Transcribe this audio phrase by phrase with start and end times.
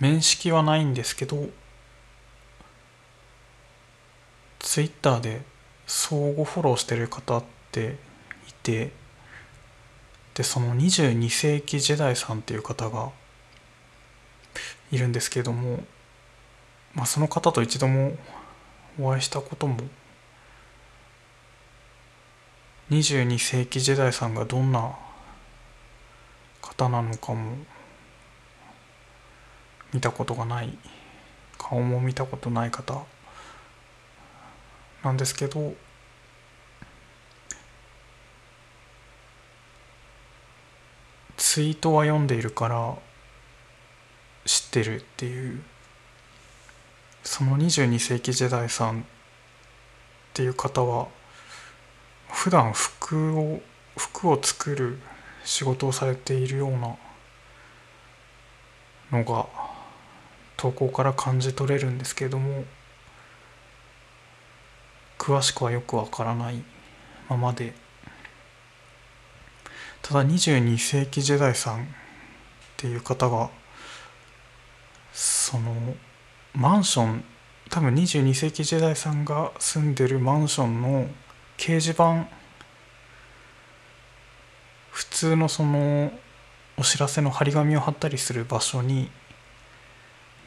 [0.00, 1.48] 面識はないんですけど
[4.58, 5.42] ツイッターで
[5.86, 7.96] 相互フォローしてる方って
[8.48, 8.90] いて
[10.34, 13.10] でその22世紀ジェダイさんっていう方が
[14.92, 15.82] いるんですけれども、
[16.94, 18.16] まあ、その方と一度も
[19.00, 19.78] お会いしたことも
[22.90, 24.94] 22世紀ジェダイさんがどんな
[26.60, 27.56] 方なのかも
[29.92, 30.76] 見たことがない
[31.58, 33.04] 顔も見たことない方
[35.02, 35.74] なんですけど
[41.36, 42.94] ツイートは読んでいるから
[44.44, 45.62] 知ってるっていう
[47.22, 49.04] その22世紀時代さんっ
[50.34, 51.08] ていう方は
[52.28, 53.60] 普段服を
[53.96, 54.98] 服を作る
[55.44, 56.96] 仕事をされているような
[59.10, 59.65] のが
[60.56, 62.64] 投稿から感じ取れるんですけれども
[65.18, 66.62] 詳しくはよくわからない
[67.28, 67.74] ままで。
[70.02, 71.86] ただ22世紀時代さんっ
[72.76, 73.50] ていう方が
[75.12, 75.74] その
[76.54, 77.24] マンション
[77.70, 81.08] 多分22世紀時代さんが住んでるマンションの
[81.58, 82.28] 掲示板
[84.92, 86.12] 普通のその
[86.78, 89.10] お知らせの張り紙を貼ったりする場所に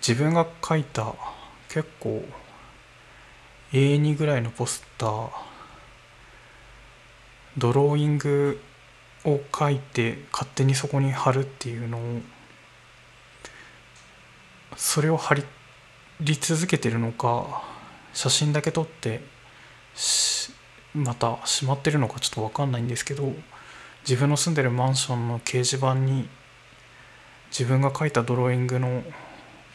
[0.00, 1.14] 自分が書いた
[1.68, 2.24] 結構
[3.72, 5.28] A2 ぐらいのポスター
[7.58, 8.60] ドローイング
[9.24, 12.00] を書いて勝手にそこに貼るっていうのを
[14.76, 15.44] それを貼り
[16.40, 17.62] 続けてるのか
[18.14, 19.20] 写真だけ撮って
[20.94, 23.32] またしまってるのかちょっと分かんないんですけど
[24.08, 26.28] 自分の住んでるマンションの掲示板に
[27.50, 29.02] 自分が書いたドローイングの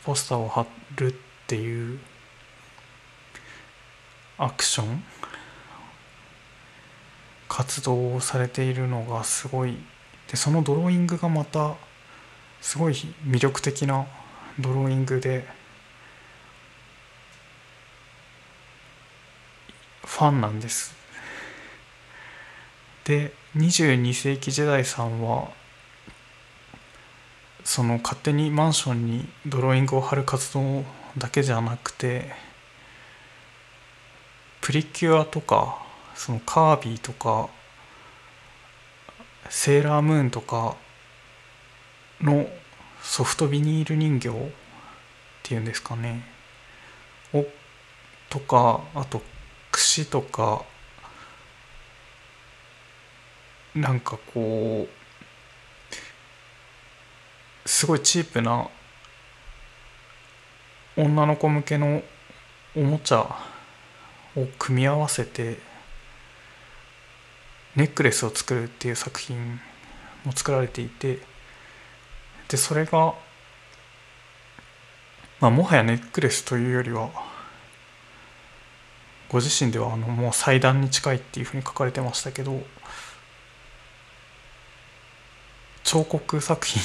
[0.04, 0.66] ポスターを貼
[0.96, 1.16] るっ
[1.48, 2.00] ていう
[4.38, 5.04] アクション
[7.48, 9.78] 活動をされているのがすごい。
[10.30, 11.76] でそのドローイングがまた
[12.62, 12.94] すごい
[13.26, 14.08] 魅力的な
[14.60, 15.46] ドローイングで
[20.06, 20.96] ファンなんです。
[23.04, 25.52] で22世紀時代さんは
[27.64, 30.84] その勝手にマンションにドローイングを貼る活動
[31.18, 32.32] だけじゃなくて
[34.62, 35.82] プリキュアとか
[36.16, 37.50] そのカービィとか
[39.50, 40.76] セーラームーンとか
[42.22, 42.48] の
[43.02, 44.32] ソフトビニール人形っ
[45.44, 46.24] ていうんですかね
[47.34, 47.46] を
[48.30, 49.22] とかあと
[49.72, 50.64] 櫛とか
[53.76, 55.03] なんかこう
[57.66, 58.68] すごいチープな
[60.98, 62.04] 女の子向けの
[62.76, 63.22] おもちゃ
[64.36, 65.58] を組み合わせて
[67.76, 69.60] ネックレスを作るっていう作品
[70.24, 71.20] も作られていて
[72.48, 73.16] でそれが、
[75.40, 77.10] まあ、もはやネックレスというよりは
[79.30, 82.62] ご自身ではあのもう祭壇に近いっていうふうに書かれてましたけど
[85.84, 86.82] 彫刻作品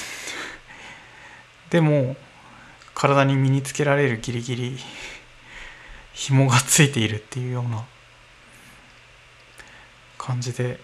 [1.71, 2.17] でも
[2.95, 4.79] 体に身につけられるギリギリ
[6.13, 7.85] 紐がついているっていうような
[10.17, 10.81] 感じで。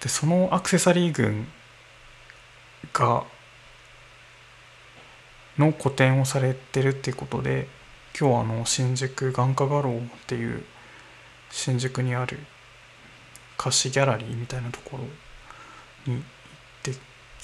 [0.00, 1.46] でそのアクセサリー群
[2.92, 3.24] が
[5.58, 7.68] の個展をされてるっていうことで
[8.18, 10.64] 今日あの新宿眼科画廊っていう
[11.50, 12.38] 新宿にある
[13.56, 16.22] 貸しギャラリーみたいなところに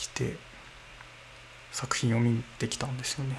[0.01, 0.37] 行ってきて
[1.73, 3.37] 作品を見てきたんですよね。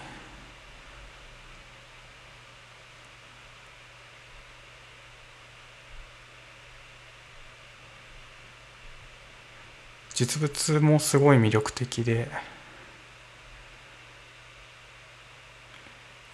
[10.14, 12.30] 実物もすごい魅力的で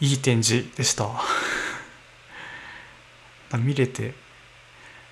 [0.02, 1.10] いい展示でした
[3.58, 4.14] 見れて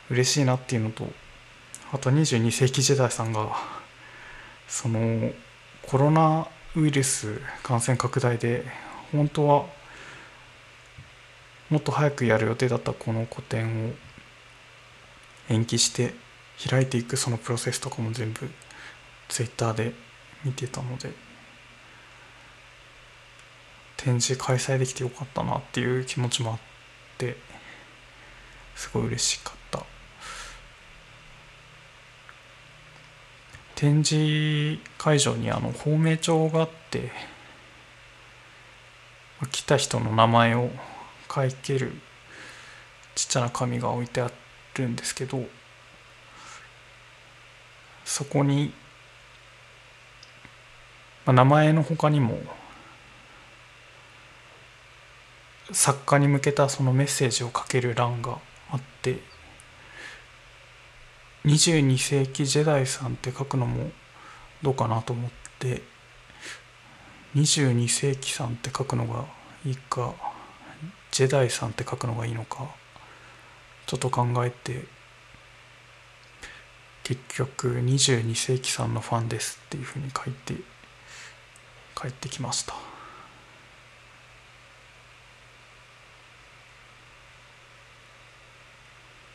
[0.09, 1.09] 嬉しいなっていうのと
[1.93, 3.55] あと22世紀時代さんが
[4.67, 5.31] その
[5.83, 8.65] コロナウイルス感染拡大で
[9.11, 9.65] 本当は
[11.69, 13.91] もっと早くやる予定だったこの個展を
[15.49, 16.13] 延期して
[16.69, 18.49] 開いていくそのプロセスとかも全部
[19.29, 19.93] ツイッターで
[20.43, 21.11] 見てたので
[23.97, 26.59] 展示開催できてよかったなっていう気持ちもあっ
[27.17, 27.37] て
[28.75, 29.64] すごい嬉しかった。
[33.75, 37.11] 展示会場にあの芳名帳があって
[39.51, 40.69] 来た人の名前を
[41.33, 41.91] 書いける
[43.15, 44.31] ちっちゃな紙が置いてあ
[44.75, 45.43] るんですけど
[48.05, 48.71] そこに、
[51.25, 52.39] まあ、名前の他にも
[55.71, 58.37] 作家に向けたそのメッセージを書ける欄が
[58.69, 59.19] あって
[61.45, 63.91] 22世紀ジェダイさんって書くのも
[64.63, 65.83] どうかなと思って
[67.35, 69.25] 22世紀さんって書くのが
[69.63, 70.15] いいか
[71.11, 72.67] ジェダイさんって書くのがいいのか
[73.85, 74.85] ちょっと考えて
[77.03, 80.55] 結局22世紀さんのファンですっていうふうに書いて
[81.95, 82.94] 帰ってきました。